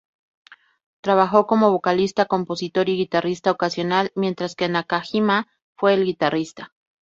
[1.03, 6.73] Trabajó como vocalista, compositor y guitarrista ocasional, mientras que Nakajima fue el guitarrista.